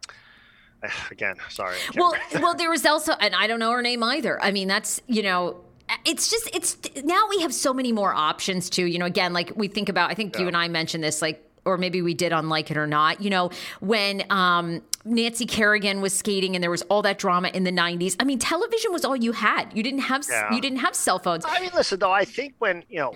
[1.10, 1.36] again.
[1.48, 1.76] Sorry.
[1.96, 2.40] Well, remember.
[2.40, 4.40] well, there was also, and I don't know her name either.
[4.42, 5.60] I mean, that's you know.
[6.04, 8.86] It's just it's now we have so many more options too.
[8.86, 10.10] You know, again, like we think about.
[10.10, 12.76] I think you and I mentioned this, like, or maybe we did on Like It
[12.76, 13.20] or Not.
[13.20, 13.50] You know,
[13.80, 18.16] when um, Nancy Kerrigan was skating and there was all that drama in the '90s.
[18.20, 19.76] I mean, television was all you had.
[19.76, 20.52] You didn't have Yeah.
[20.54, 21.44] you didn't have cell phones.
[21.46, 22.12] I mean, listen though.
[22.12, 23.14] I think when you know,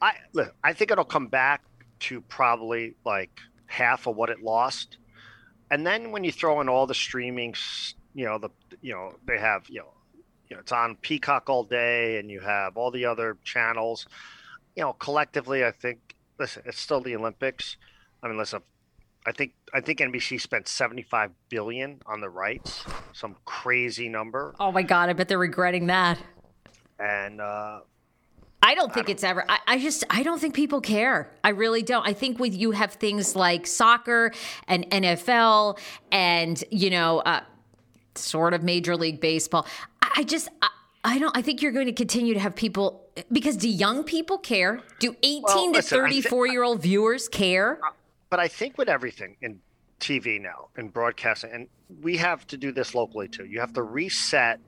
[0.00, 1.62] I look, I think it'll come back
[2.00, 3.30] to probably like
[3.66, 4.98] half of what it lost,
[5.70, 7.54] and then when you throw in all the streaming,
[8.14, 9.92] you know, the you know they have you know,
[10.52, 14.06] you know it's on Peacock all day, and you have all the other channels.
[14.76, 16.14] You know, collectively, I think.
[16.38, 17.78] Listen, it's still the Olympics.
[18.22, 18.60] I mean, listen.
[19.24, 22.84] I think I think NBC spent 75 billion on the rights,
[23.14, 26.18] some crazy number, Oh my god, I bet they're regretting that.
[26.98, 27.80] and uh,
[28.62, 29.44] I don't think it's ever.
[29.48, 31.30] I, I just I don't think people care.
[31.42, 32.06] I really don't.
[32.06, 34.32] I think with you have things like soccer
[34.68, 35.78] and NFL
[36.10, 37.40] and you know uh,
[38.14, 39.66] sort of Major League Baseball.
[40.00, 40.68] I, I just I,
[41.04, 41.36] I don't.
[41.36, 44.80] I think you're going to continue to have people because do young people care?
[45.00, 47.78] Do 18 Well, to listen, I thi- 34 year old viewers care?
[47.84, 47.90] Uh,
[48.30, 49.60] but I think with everything in
[50.00, 51.68] TV now and broadcasting, and
[52.02, 53.44] we have to do this locally too.
[53.44, 54.58] You have to reset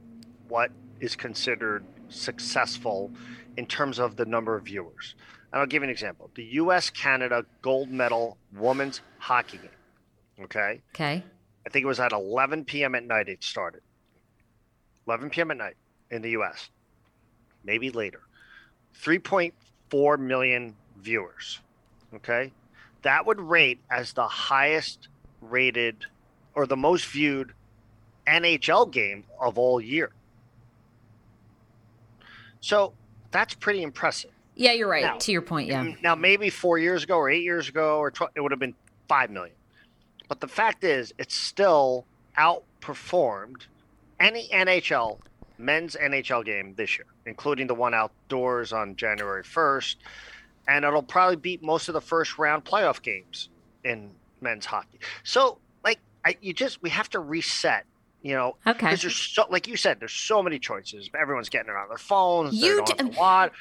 [0.48, 3.10] what is considered successful
[3.56, 5.14] in terms of the number of viewers.
[5.52, 6.90] And I'll give you an example: the U.S.
[6.90, 9.70] Canada gold medal women's hockey game.
[10.44, 11.22] Okay, Okay.
[11.66, 12.94] I think it was at 11 p.m.
[12.94, 13.28] at night.
[13.28, 13.80] It started
[15.06, 15.50] 11 p.m.
[15.50, 15.76] at night
[16.10, 16.68] in the U.S.
[17.64, 18.20] Maybe later.
[19.02, 21.60] 3.4 million viewers.
[22.14, 22.52] Okay,
[23.02, 25.08] that would rate as the highest
[25.40, 26.06] rated
[26.54, 27.52] or the most viewed
[28.26, 30.12] NHL game of all year.
[32.60, 32.92] So
[33.30, 34.30] that's pretty impressive.
[34.54, 35.02] Yeah, you're right.
[35.02, 35.92] Now- to your point, yeah.
[36.02, 38.74] Now, maybe four years ago or eight years ago, or 12, it would have been
[39.08, 39.56] five million.
[40.28, 42.06] But the fact is, it's still
[42.38, 43.62] outperformed
[44.20, 45.18] any NHL
[45.58, 49.96] men's NHL game this year, including the one outdoors on January 1st,
[50.66, 53.48] and it'll probably beat most of the first round playoff games
[53.84, 54.10] in
[54.40, 54.98] men's hockey.
[55.22, 57.84] So, like, I, you just we have to reset.
[58.22, 58.86] You know, Okay.
[58.86, 61.10] because there's so, like you said, there's so many choices.
[61.14, 62.54] Everyone's getting it on their phones.
[62.54, 63.52] You they don't have d- to watch.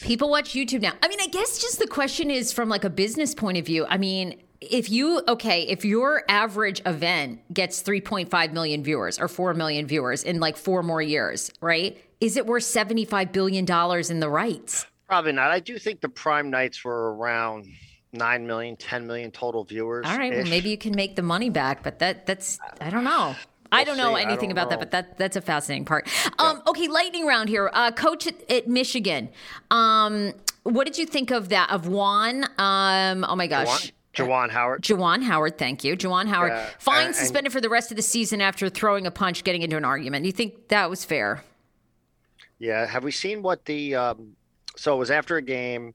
[0.00, 0.92] People watch YouTube now.
[1.02, 3.84] I mean, I guess just the question is from like a business point of view.
[3.88, 9.54] I mean, if you okay, if your average event gets 3.5 million viewers or 4
[9.54, 12.02] million viewers in like 4 more years, right?
[12.20, 14.86] Is it worth 75 billion dollars in the rights?
[15.08, 15.50] Probably not.
[15.50, 17.66] I do think the prime nights were around
[18.12, 20.06] 9 million, 10 million total viewers.
[20.06, 23.04] All right, well maybe you can make the money back, but that that's I don't
[23.04, 23.34] know.
[23.72, 24.20] I don't know see.
[24.20, 26.08] I anything don't about that, but that that's a fascinating part.
[26.38, 27.70] Um, okay, lightning round here.
[27.72, 29.30] Uh, coach at, at Michigan.
[29.70, 32.44] Um, what did you think of that of Juan?
[32.58, 33.68] Um, oh my gosh.
[33.68, 34.82] Juwan, Juwan Howard.
[34.82, 35.96] Juwan Howard, thank you.
[35.96, 39.06] Juwan Howard, Yeah, fine, and- and- suspended for the rest of the season after throwing
[39.06, 40.22] a punch, getting into an argument.
[40.24, 41.42] Do you think that was fair?
[42.58, 42.86] Yeah.
[42.86, 43.94] Have we seen what the.
[43.94, 44.36] Um,
[44.76, 45.94] so it was after a game.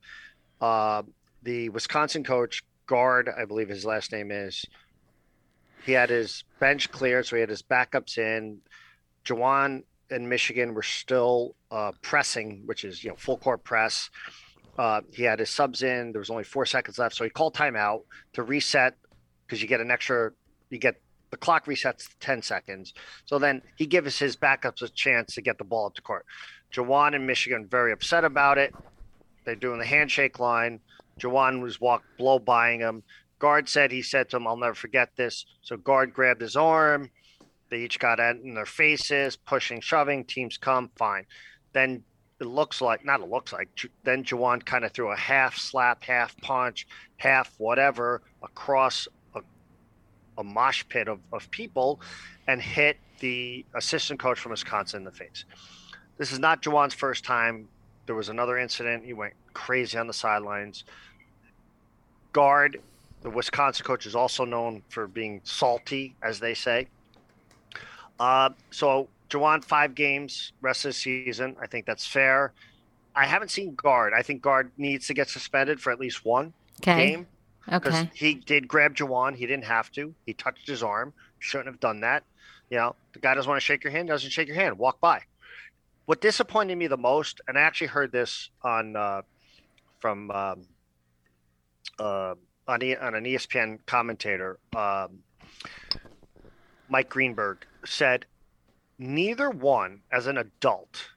[0.59, 1.03] Uh,
[1.43, 4.65] the Wisconsin coach, Gard, I believe his last name is,
[5.85, 8.59] he had his bench cleared, so he had his backups in.
[9.23, 14.09] Juwan and Michigan were still uh, pressing, which is, you know, full court press.
[14.77, 16.11] Uh, he had his subs in.
[16.11, 18.95] There was only four seconds left, so he called timeout to reset
[19.45, 20.31] because you get an extra.
[20.69, 22.93] You get the clock resets to ten seconds.
[23.25, 26.25] So then he gives his backups a chance to get the ball up to court.
[26.73, 28.73] Juwan and Michigan very upset about it.
[29.45, 30.79] They're doing the handshake line.
[31.19, 33.03] Juwan was walk blow buying him.
[33.39, 37.09] Gard said he said to him, "I'll never forget this." So Gard grabbed his arm.
[37.69, 40.23] They each got in their faces, pushing, shoving.
[40.25, 41.25] Teams come, fine.
[41.73, 42.03] Then
[42.39, 43.69] it looks like not it looks like
[44.03, 49.41] then Juwan kind of threw a half slap, half punch, half whatever across a,
[50.37, 51.99] a mosh pit of, of people
[52.47, 55.45] and hit the assistant coach from Wisconsin in the face.
[56.17, 57.67] This is not Juwan's first time
[58.07, 59.05] there was another incident.
[59.05, 60.85] He went crazy on the sidelines.
[62.33, 62.81] Gard,
[63.21, 66.87] the Wisconsin coach, is also known for being salty, as they say.
[68.19, 71.55] Uh, so Juwan, five games, rest of the season.
[71.61, 72.53] I think that's fair.
[73.15, 74.13] I haven't seen Gard.
[74.13, 77.09] I think Gard needs to get suspended for at least one Okay.
[77.09, 77.27] game
[77.65, 78.11] because Okay.
[78.13, 79.35] he did grab Juwan.
[79.35, 80.13] He didn't have to.
[80.25, 81.13] He touched his arm.
[81.39, 82.23] Shouldn't have done that.
[82.69, 84.07] You know, the guy doesn't want to shake your hand.
[84.07, 84.77] Doesn't shake your hand.
[84.77, 85.21] Walk by.
[86.05, 89.21] What disappointed me the most, and I actually heard this on uh,
[89.99, 90.61] from um,
[91.99, 92.35] uh,
[92.67, 95.19] on, e- on an ESPN commentator, um,
[96.89, 98.25] Mike Greenberg said,
[98.99, 101.09] neither one as an adult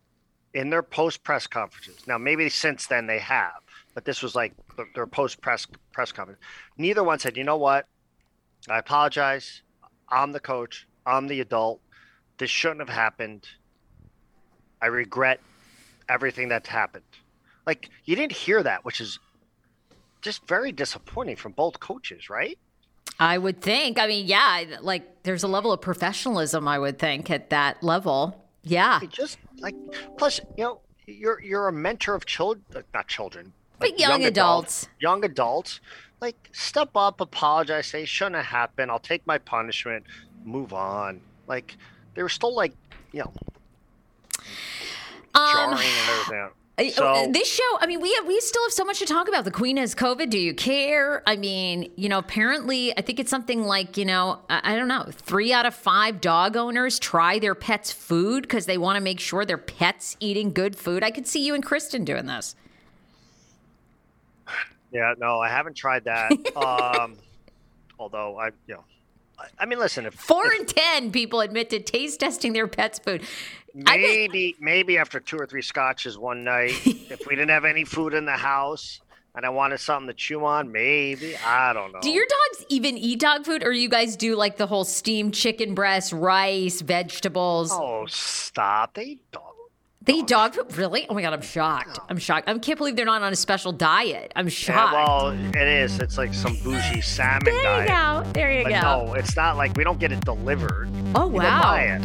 [0.52, 2.06] in their post press conferences.
[2.06, 3.62] Now, maybe since then they have,
[3.94, 4.52] but this was like
[4.94, 6.40] their post press press conference.
[6.76, 7.86] Neither one said, "You know what?
[8.68, 9.62] I apologize.
[10.08, 10.86] I'm the coach.
[11.06, 11.80] I'm the adult.
[12.38, 13.46] This shouldn't have happened.
[14.82, 15.40] I regret
[16.08, 17.04] everything that's happened."
[17.66, 19.18] Like you didn't hear that, which is
[20.20, 22.58] just very disappointing from both coaches, right?
[23.18, 23.98] I would think.
[23.98, 28.46] I mean, yeah, like there's a level of professionalism, I would think, at that level.
[28.62, 29.00] Yeah.
[29.02, 29.74] It just like
[30.16, 34.88] plus, you know, you're you're a mentor of children, not children, But young adults.
[35.00, 35.80] young adults.
[36.20, 38.90] Like step up, apologize, say shouldn't have happened.
[38.90, 40.04] I'll take my punishment,
[40.44, 41.20] move on.
[41.46, 41.76] Like
[42.14, 42.74] they were still like,
[43.12, 43.32] you know,
[45.34, 46.50] jarring Um, and everything.
[46.80, 49.28] I- So- this show, I mean, we have, we still have so much to talk
[49.28, 49.44] about.
[49.44, 50.30] The Queen has COVID.
[50.30, 51.22] Do you care?
[51.26, 54.88] I mean, you know, apparently, I think it's something like, you know, I, I don't
[54.88, 59.02] know, three out of five dog owners try their pets' food because they want to
[59.02, 61.04] make sure their pets eating good food.
[61.04, 62.56] I could see you and Kristen doing this.
[64.92, 66.32] Yeah, no, I haven't tried that.
[66.56, 67.16] um,
[67.98, 68.84] although I, you know,
[69.40, 72.98] I, I mean, listen, if Four in ten people admit to taste testing their pets'
[72.98, 73.22] food.
[73.86, 77.64] I think- maybe maybe after two or three scotches one night, if we didn't have
[77.64, 79.00] any food in the house
[79.34, 82.00] and I wanted something to chew on, maybe I don't know.
[82.00, 85.34] Do your dogs even eat dog food, or you guys do like the whole steamed
[85.34, 87.70] chicken breast, rice, vegetables?
[87.72, 88.94] Oh, stop!
[88.94, 89.49] They eat dog.
[90.02, 90.76] They eat dog food?
[90.78, 91.06] Really?
[91.10, 91.98] Oh my god, I'm shocked.
[92.08, 92.48] I'm shocked.
[92.48, 94.32] I can't believe they're not on a special diet.
[94.34, 94.92] I'm Yeah, shocked.
[94.94, 95.98] well, it is.
[96.00, 98.24] It's like some bougie salmon there you diet.
[98.24, 98.32] go.
[98.32, 98.80] There you But go.
[99.06, 100.88] no, it's not like we don't get it delivered.
[101.14, 101.74] Oh We wow.
[101.74, 102.02] it.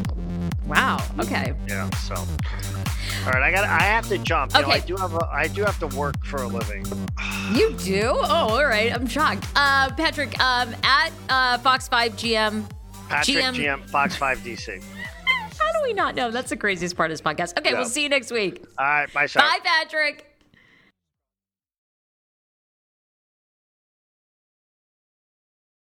[0.67, 0.97] Wow.
[1.19, 1.53] Okay.
[1.69, 1.89] Yeah.
[1.91, 3.63] So, all right, I got.
[3.63, 4.53] I have to jump.
[4.55, 5.13] You know, I do have.
[5.13, 6.85] A, I do have to work for a living.
[7.53, 8.09] You do?
[8.11, 8.23] Oh,
[8.57, 8.91] all right.
[8.91, 9.45] I'm shocked.
[9.55, 12.65] Uh, Patrick, um, at uh, Fox Five GM.
[13.07, 13.53] Patrick GM.
[13.53, 14.83] GM, Fox Five DC.
[15.76, 16.32] How do we not know?
[16.32, 17.57] That's the craziest part of this podcast.
[17.59, 17.80] Okay, Yeah.
[17.80, 18.63] we'll see you next week.
[18.78, 19.45] All right, bye, Sarah.
[19.47, 20.26] Bye, Patrick.